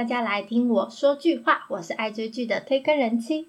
[0.00, 1.66] 大家来听我说句话。
[1.68, 3.48] 我是爱追剧的推坑人妻。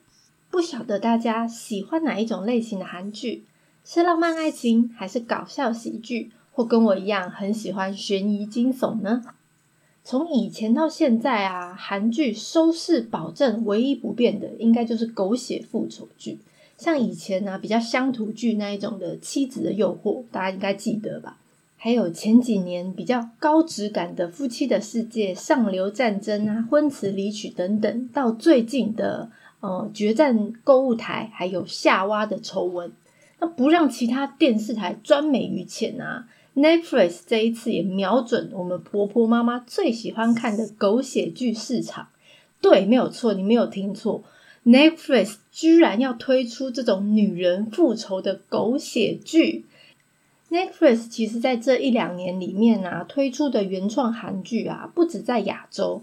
[0.49, 3.45] 不晓得大家喜欢哪一种类型的韩剧？
[3.85, 9.23] 是浪漫爱情，还是搞笑喜剧，或跟我一样很喜欢悬疑惊悚呢？
[10.03, 16.39] 从以前到现在啊，韩剧收视保证唯一不变的，应该就是狗血复仇剧。
[16.77, 21.37] 像以前呢，比较乡土剧那一种的《妻子的诱惑》，大家应该记得吧？
[21.83, 29.31] 还有前几年比较高质感的《夫妻的世界》、《上流战争》啊、《婚词离曲》等等，到最近的
[29.61, 32.91] 呃《决战购物台》，还有夏娃的丑闻，
[33.39, 42.09] 那不让其他电视台专美于前啊！Netflix 这一次也瞄准我们婆婆妈妈最喜欢看的狗血剧市场，
[42.61, 44.23] 对，没有错，你没有听错
[44.65, 49.65] ，Netflix 居然要推出这种女人复仇的狗血剧。
[50.51, 56.01] Netflix 其实在这一两年里面啊，推出的原创韩剧啊，不止在亚洲，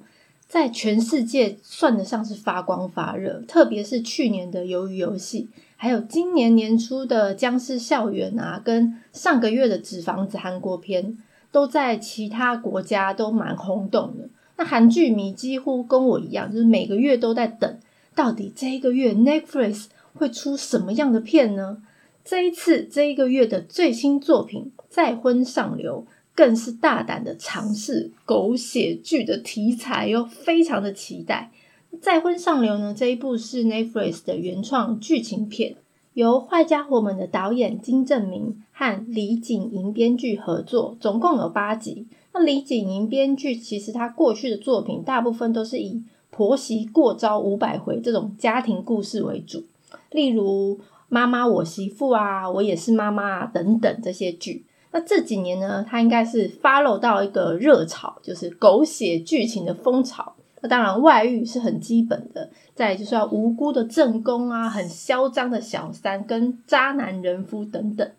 [0.49, 3.43] 在全世界算得上是发光发热。
[3.47, 11.19] 特别是去年的《鱿鱼游戏》，还有今年年初的《僵尸校园》啊，跟上个月的《纸房子》韩国片，
[11.53, 14.31] 都在其他国家都蛮轰动的。
[14.57, 17.79] 那韩剧迷几乎跟我一样，就是每个月都在等，
[18.15, 21.83] 到底这一个月 Netflix 会出什么样的片呢？
[22.29, 26.05] 这一次这一个月的最新作品《再婚上流》
[26.35, 31.51] 更是大胆的尝试狗血剧的题材哟，非常的期待。
[31.99, 35.77] 《再婚上流》呢这一部是 Netflix 的原创剧情片，
[36.13, 42.07] 由《坏家伙们》的导演金正明和李景莹编剧合作，总共有八集。
[42.35, 49.65] 那李景莹编剧其实他过去的作品大部分都是以婆媳过招五百回这种家庭故事为主，
[50.11, 50.79] 例如。
[51.09, 54.65] 妈妈，我媳妇啊，我也是妈妈啊，等等这些剧。
[54.91, 60.35] 那这几年呢，它应该是发酵到一个热潮，就是狗血剧情的风潮。
[60.61, 68.11] 那当然，外遇是很基本的，再就是要无辜的正宫啊，很嚣张的小三跟渣男人夫等等，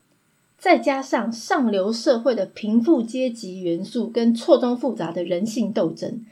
[0.57, 6.23] 再加上上流社会的贫富阶级元素跟错综复杂的人性斗争，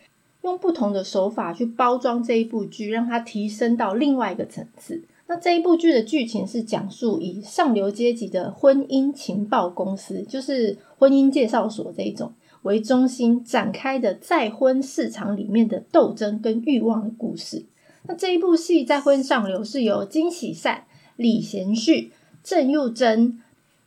[0.43, 5.03] 用不同的手法去包装这一部剧，让它提升到另外一个层次。
[5.29, 17.65] 那这一部剧的剧情是讲述以上流阶级的婚姻情报公司，就是婚姻介绍所这一种为中心展开的再婚市场里面的斗争跟欲望的故事。
[18.03, 20.85] 那这一部戏《再婚上流》是由金喜善、
[21.17, 23.41] 李贤旭、郑佑珍、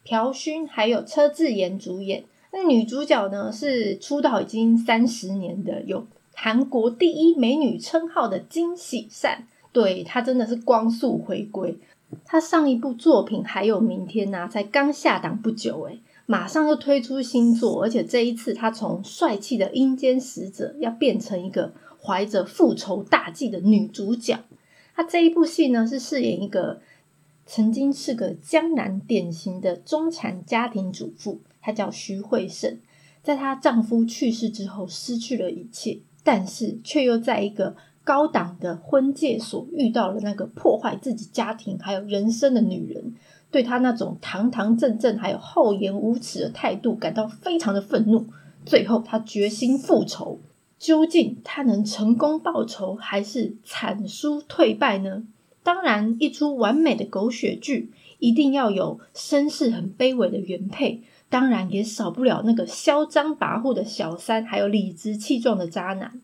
[0.04, 2.24] 朴勋还有车智妍主演。
[2.52, 9.46] 那女主角呢是出道已经三十年的有韩国第一美女称号的金喜善。
[9.72, 11.76] 对他真的是光速回归，
[12.24, 21.72] 他上一部作品还有明天呐，才刚下档不久诶马上又推出新作，而且这一次他从帅气的阴间使者要变成一个
[22.02, 24.40] 怀着复仇大计的女主角。
[24.94, 26.80] 他这一部戏呢是饰演一个
[27.46, 32.78] 曾经是个江南典型的中产家庭主妇，她叫徐慧胜，
[33.22, 37.76] 在她丈夫去世之后失去了一切，但是却又在一个。
[38.04, 43.14] 高档的婚介所遇到了那个破坏自己家庭还有人生的女人，
[43.50, 48.26] 对她那种堂堂正正还有厚颜无耻的态度感到非常的愤怒。
[48.66, 50.38] 最后，他决心复仇。
[50.78, 55.24] 究竟他能成功报仇，还是惨输退败呢？
[55.62, 66.18] 当然，一出完美的狗血剧，一定要有身世很卑微的原配，当然也少不了那个嚣张跋扈的小三，还有理直气壮的渣男。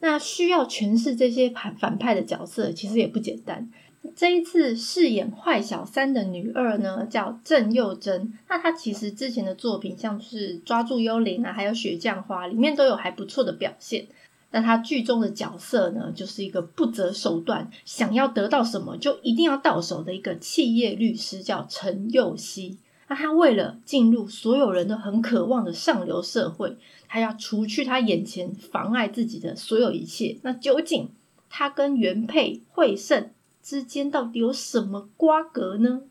[0.00, 3.70] 那需要诠释这些反反派的角色，其实也不简单。
[4.14, 8.32] 这一次饰演坏小三的女二呢，叫郑佑珍。
[8.48, 14.06] 那她其实之前的作品，像是《抓住幽灵》啊，还有《雪降花》，里面都有还不错的表现。
[14.52, 22.78] 那她剧中的角色呢，就是一个不择手段，想要得到什么就一定要到手的一个企业律师，叫陈佑熙。
[23.08, 26.76] 那他为了进入所有人都很渴望的上流社会，
[27.08, 30.38] 他要除去他眼前妨碍自己的所有一切。
[30.42, 31.10] 那究竟
[31.48, 33.30] 他跟原配惠胜
[33.62, 36.02] 之间到底有什么瓜葛呢？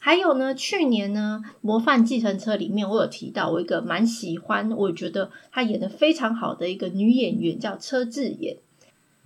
[0.00, 8.56] 还有呢，去年呢《模范计程车》里面我有提到，我一个蛮喜欢，我觉得她演的非常好的一个女演员叫车智妍，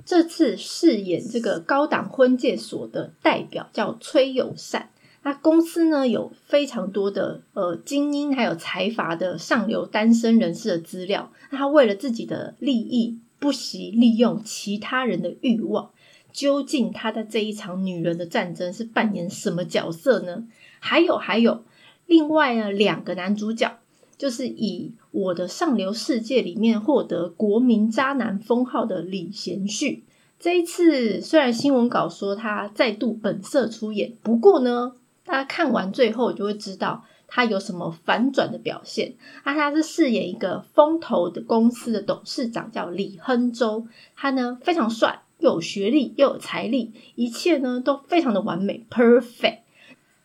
[0.05, 4.91] 这次饰演这个高档婚介所的代表叫崔友善。
[5.25, 15.91] 那公司呢有非常多的呃精英还有财阀的上流单身人士的资料，那他为了自己的利益不惜利用其他人的欲望，
[16.31, 20.45] 究竟他在这一场女人的战争是扮演什么角色呢？
[20.79, 21.65] 还有还有，
[22.07, 23.79] 另外呢两个男主角
[24.19, 30.05] 就是以我的上流世界里面获得国民渣男封号的李贤旭。
[30.39, 34.93] 这一次虽然新闻稿说他再度本色出演，不过呢，
[35.25, 37.05] 大家看完最后就会知道。
[37.27, 39.15] 他有什么反转的表现？
[39.43, 43.89] 啊，他是饰演一个风投的公司的董事长，叫李亨周。
[44.15, 49.61] 他呢非常帅，又有学历，又有财力，一切呢都非常的完美，perfect。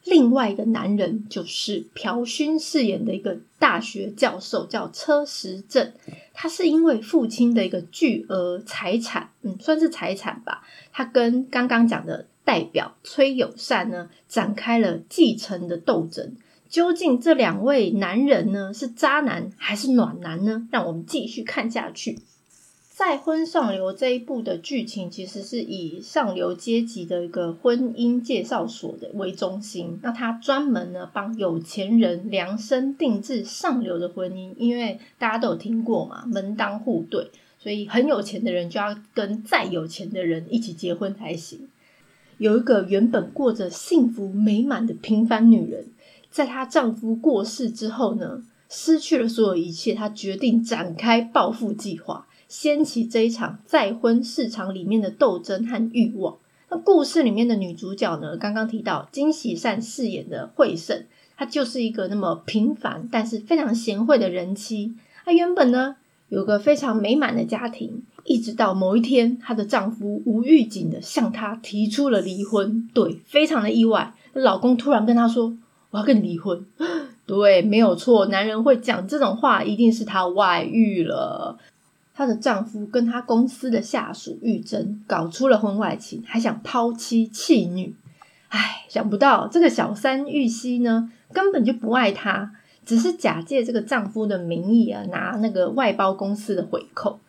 [0.03, 5.91] 另外一个男人就是朴勋饰演的一个大学教授，叫车时正。
[6.33, 10.63] 他是因为父亲的一个巨额财产，嗯，算是财产吧。
[10.91, 16.35] 他跟刚刚讲的代表崔友善呢，展开了继承的斗争。
[16.67, 20.67] 究竟这两位男人呢是渣男还是暖男呢？
[20.71, 22.17] 让我们继续看下去。
[22.89, 29.99] 再婚上流这一部的剧情其实是以上流阶级的一个婚姻介绍所的为中心。
[30.01, 37.29] 那他专门呢帮有钱人量身定制上流的婚姻，因为大家都有听过嘛，门当户对，
[37.59, 41.68] 所以很有钱的人就要跟再有钱的人一起结婚才行。
[42.39, 45.85] 有一个原本过着幸福美满的平凡女人。
[46.31, 56.37] 在她丈夫过世之后呢，失去了所有一切，她决定展开报复计划，掀起这一场再婚市场里面的斗争和欲望。
[56.69, 61.03] 那故事里面的女主角呢，刚刚提到金喜善饰演的惠胜，
[61.35, 64.93] 她就是一个那么平凡但是非常贤惠的人妻。
[65.25, 65.95] 她原本呢
[66.29, 72.87] 有个非常美满的家庭，一直到某一天，她的丈夫无预警的向她提出了离婚。
[72.93, 75.57] 对，非常的意外，老公突然跟她说。
[75.91, 76.63] 我要跟你离婚，
[77.25, 78.27] 对，没有错。
[78.27, 81.57] 男人会讲这种话，一定是他外遇了。
[82.13, 87.95] 她的丈夫跟她公司的下属玉珍搞出了婚外情，还想抛妻弃女。
[88.49, 92.51] 唉，想不到这个小三玉溪呢，根本就不爱她，
[92.85, 97.19] 只是假借这个丈夫的名义啊，拿那个外包公司的回扣。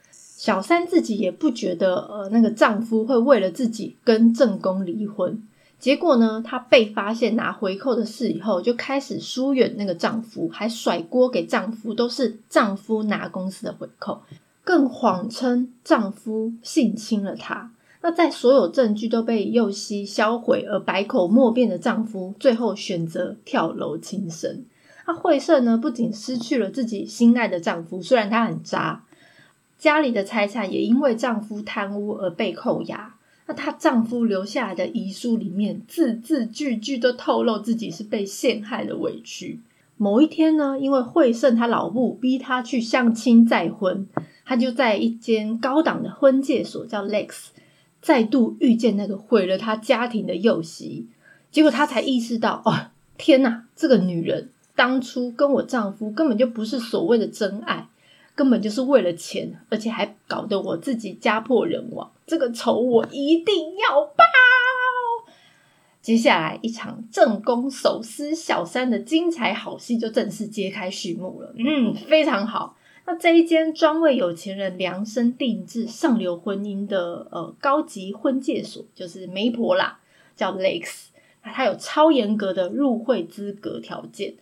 [0.40, 5.46] 小三自己也不觉得，呃，那个丈夫会为了自己跟正宫离婚。
[5.78, 14.22] 结果呢，她被发现拿回扣的事以后，就开始疏远那个丈夫，还甩锅给丈夫，都是丈夫拿公司的回扣，
[14.64, 17.70] 更谎称丈夫性侵了她。
[18.00, 24.64] 那在所有证据都被右希销毁而百口莫辩的丈夫，最后选择跳楼轻生。
[25.06, 29.04] 那惠胜呢，不仅失去了自己心爱的丈夫，虽然他很渣，
[29.80, 33.14] 家里的财产也因为丈夫贪污而被扣押。
[33.46, 39.58] 那她丈夫留下来的遗书里面，字字句句都透露自己是被陷害的委屈。
[39.96, 44.06] 某一天呢，因为惠胜他老母逼他去相亲再婚，
[44.44, 47.46] 他就在一间高档的婚介所叫 Lex，
[48.02, 51.06] 再度遇见那个毁了他家庭的幼媳。
[51.50, 57.88] 结果他才意识到，哦，天哪，这个女人当初跟我丈夫根本就不是所谓的真爱。
[58.40, 62.10] 根本就是为了钱，而且还搞得我自己家破人亡。
[62.26, 64.24] 这个仇我一定要报。
[66.00, 71.52] 接下来一场正宫手撕小三的精彩好戏就正式揭开序幕了。
[71.58, 72.78] 嗯，非常好。
[73.04, 80.00] 那这一间专为有钱人量身定制上流婚姻的呃高级婚介所，就是媒婆啦，
[80.34, 81.08] 叫 Lakes。
[81.44, 84.32] 那它有超严格的入会资格条件。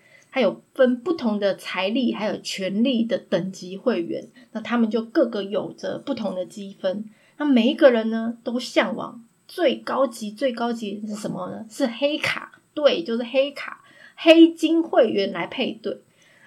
[0.41, 7.05] 有分不同的财力还有权力的等级会员，那他们就各个有着不同的积分。
[7.37, 11.65] 那每一个人呢，都向往最高级、最高级是什么呢？
[11.71, 13.83] 是黑卡，对，就是黑卡，
[14.17, 16.01] 黑金会员来配对。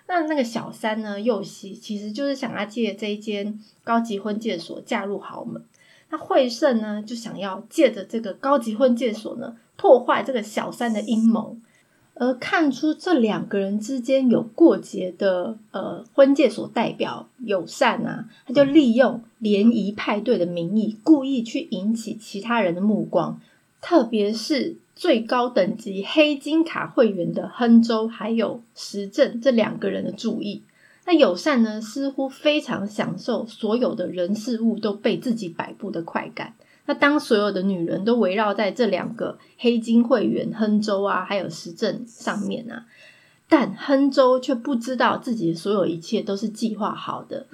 [0.08, 5.64] 那那个小三呢，右西其实就是想要借这一间高级婚介所嫁入豪门。
[6.10, 11.58] 那惠胜呢，就想要借着这个高级婚介所呢，破坏这个小三的阴谋。
[12.14, 23.40] 而看出这两个人之间有过节的呃婚介所代表友善啊，他就利用联谊派对的名义，故意去引起其他人的目光，
[23.82, 30.62] 特别是最高等级黑金卡会员的亨州还有时政这两个人的注意。
[31.06, 36.54] 那友善呢，似乎非常享受所有的人事物都被自己摆布的快感。
[36.88, 42.86] 那当所有的女人都围绕在这两个黑金会员亨州啊，还有时政上面啊，
[43.48, 47.46] 但亨州却不知道自己所有一切都是计划好的。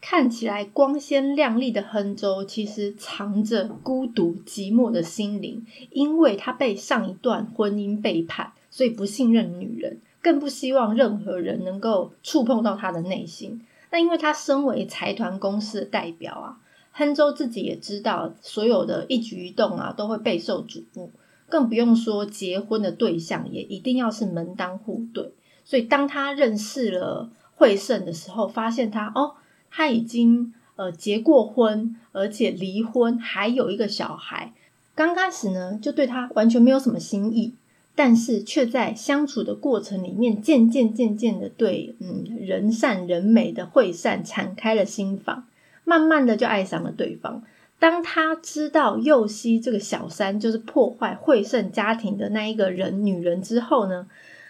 [0.00, 13.60] 看起来光鲜亮丽的亨州，其实藏着孤独寂寞的心灵，因为他被上一段婚姻背叛，所以不信任女人，更不希望任何人能够触碰到他的内心。
[13.90, 16.56] 那因为他身为财团公司的代表啊。
[16.92, 21.10] 亨州自己也知道，所有的一举一动啊，都会备受瞩目，
[21.48, 25.32] 更不用说结婚的对象也一定要是门当户对。
[25.64, 29.34] 所以，当他认识了惠胜的时候，发现他哦，
[29.70, 34.52] 他已经呃结过婚，而且离婚，还有一个小孩。
[34.96, 37.54] 刚开始呢，就对他完全没有什么心意，
[37.94, 45.44] 但是却在相处的过程里面，渐渐渐渐的对嗯人善人美的惠善敞开了心房，
[45.84, 47.42] 慢慢的就爱上了对方。
[47.78, 54.06] 当他知道右西这个小三就是破坏惠胜家庭的那一个人女人之后呢，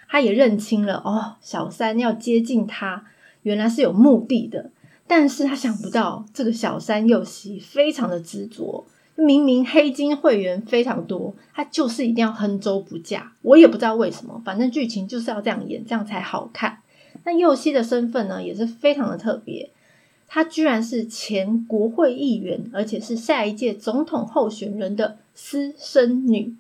[0.08, 3.04] 他也认清了哦，小三要接近他，
[3.42, 4.70] 原来是有目的的。
[5.06, 13.32] 但是他想不到这个小三右西非常的执着，明明黑金会员非常多，他就是一定要亨州不嫁。
[13.42, 16.78] 我也不知道为什么，反正剧情就是要这样演，这样才好看。
[17.24, 19.70] 那右西的身份呢，也是非常的特别。
[20.32, 26.54] 她居然是前国会议员，而且是下一届总统候选人的私生女。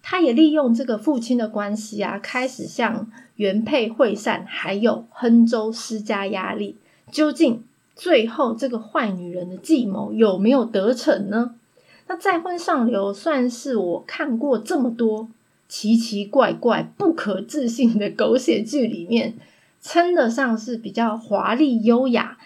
[0.00, 6.76] 她也利用这个父亲的关系啊，开始向原配惠善还有亨州施加压力。
[7.12, 7.62] 究竟
[7.94, 11.54] 最后这个坏女人的计谋有没有得逞呢？
[12.06, 15.28] 那再婚上流算是我看过这么多
[15.68, 19.34] 奇奇怪怪、不可置信的狗血剧里面，
[19.82, 22.38] 称得上是比较华丽优雅。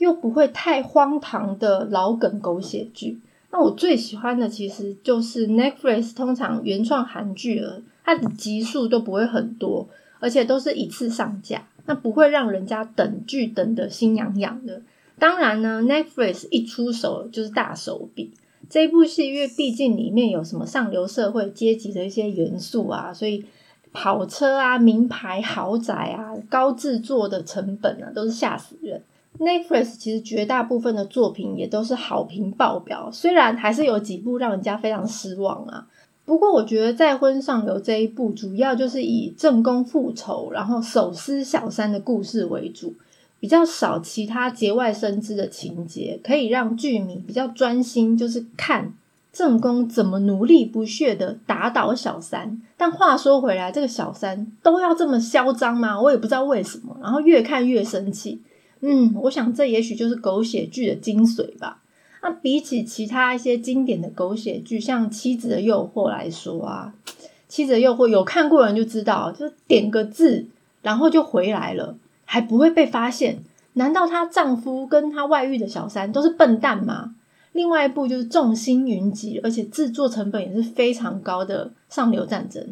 [0.00, 3.20] 又不会太荒唐的老梗狗血剧。
[3.50, 9.86] 那我最喜欢的其实就是 Netflix 通常原创韩剧了，它的集数都不会很多，
[10.20, 14.80] 而且都是一次上架，那不会让人家等剧等的心痒痒的。
[15.18, 18.32] 当然呢，Netflix 一出手就是大手笔。
[18.70, 23.44] 这部戏因为毕竟里面有什么上流社会阶级的一些元素啊，所以
[23.92, 29.02] 跑车啊、名牌豪宅啊、高制作的成本啊，都是吓死人。
[29.40, 35.86] Netflix 其实绝大部分的作品也都是好评爆表，虽然还是有几部让人家非常失望啊。
[36.26, 42.92] 不过我觉得《再婚上流》这一部主要就是以正宫复仇，然后手撕小三的故事为主，
[43.40, 48.92] 比较少其他节外生枝的情节，可以让剧迷比较专心，就是看
[49.32, 52.60] 正宫怎么努力不懈的打倒小三。
[52.76, 56.00] 但话说回来，这个小三都要这么嚣张吗？
[56.00, 58.40] 我也不知道为什么，然后越看越生气。
[58.80, 61.82] 嗯，我想这也许就是狗血剧的精髓吧。
[62.22, 66.92] 那比起其他一些经典的狗血剧，像《妻子的诱惑》来说啊，
[67.48, 70.46] 《妻子的诱惑》有看过人就知道，就是点个字，
[70.82, 73.42] 然后就回来了，还不会被发现。
[73.74, 77.14] 难道她丈夫跟她外遇的小三都是笨蛋吗？
[77.52, 82.62] 另外一部就是众星云集，而且制作成本也是非常高的《上流战争》，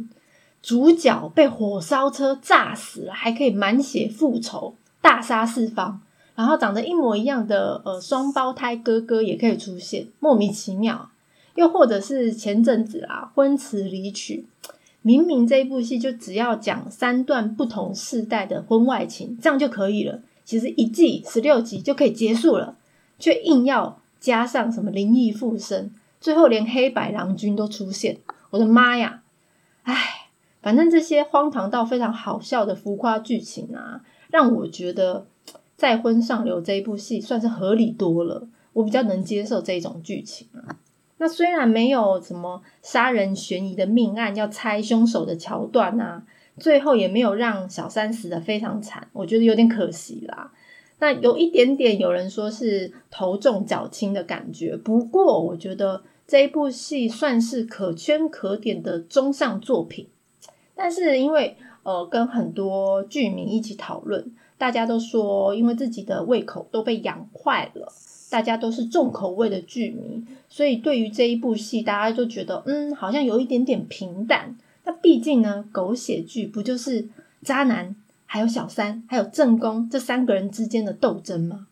[0.63, 4.75] 主角被火烧车炸死了，还可以满血复仇。
[5.01, 6.01] 大杀四方，
[6.35, 11.11] 然后长得一模一样的呃双胞胎哥哥也可以出现，莫名其妙。
[11.55, 14.47] 又或者是前阵子啊婚词离曲，
[15.03, 20.21] 明明这一部戏就只要讲三段不同世代的婚外情，这样就可以了。
[20.45, 22.77] 其实一季十六集就可以结束了，
[23.19, 28.19] 却硬要加上什么灵异附身，最后连黑白郎君都出现。
[28.51, 29.23] 我的妈呀！
[29.83, 30.29] 唉，
[30.63, 34.03] 反正这些荒唐到非常好笑的浮夸剧情啊。
[34.31, 35.27] 让我觉得
[35.77, 40.77] 《再婚上流》这一部戏算是合理多了，我比较能接受这种剧情啊。
[41.17, 46.25] 那虽然没有什么杀人悬疑的命案要猜凶手的桥段啊，
[46.59, 50.53] 最后也没有让小三死的非常惨，我觉得有点可惜啦。
[50.99, 60.09] 那有一点点有人说是头重脚轻的感觉，不过我觉得这一部戏算是可圈可点的中上作品，
[60.75, 61.57] 但是因为。
[61.89, 67.91] 呃，跟很多剧迷一起讨论，大家都说，因为自己的胃口都被养坏了，
[68.29, 74.55] 大家都是重口味的剧迷，所以对于这一部戏，大家都觉得，嗯，好像有一点点平淡。
[74.85, 77.09] 那毕竟呢，狗血剧不就是
[77.41, 81.69] 渣男，还有小三，还有正宫这三个人之间的斗争吗？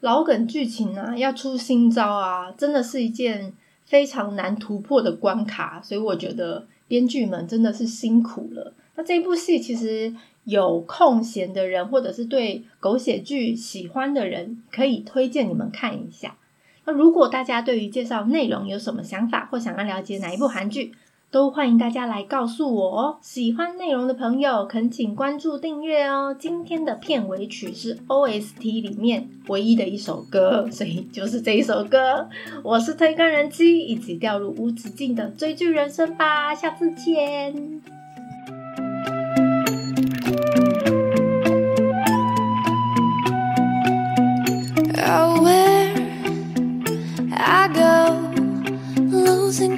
[0.00, 3.52] 老梗剧情啊，要出新招啊，真的是一件
[3.84, 8.72] 非常难突破的关卡，所以我觉得编剧们真的是辛苦了。
[8.98, 10.12] 那这一部戏其实
[10.42, 16.36] 有空闲的人，或者是对狗血剧喜欢的人，可以推荐你们看一下。
[16.84, 20.90] 那如果大家对于介绍内容有什么想法，或想要了解哪一部韩剧，
[21.30, 23.18] 都欢迎大家来告诉我哦。
[23.22, 26.34] 喜欢内容的朋友，恳请关注订阅哦。
[26.36, 32.28] 今天的片尾曲是 OST 里面唯一的一首歌，所以就是这一首歌。
[32.64, 36.52] 我是推更人机，一起掉入无止境的追剧人生吧。
[36.52, 37.97] 下次见。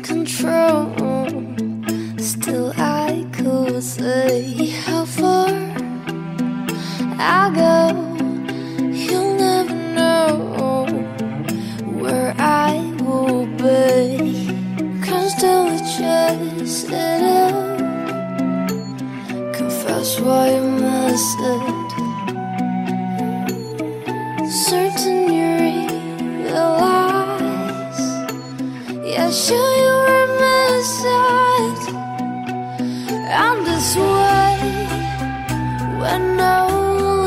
[0.03, 0.93] Control.
[2.19, 2.90] Still, I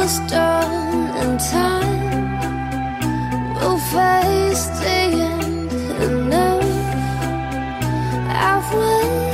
[0.03, 2.03] is done time.
[3.55, 4.98] We'll face the
[5.32, 5.72] end
[6.03, 6.63] enough.
[8.29, 9.33] I will.